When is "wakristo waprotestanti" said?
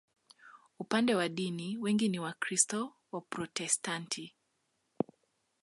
2.19-4.35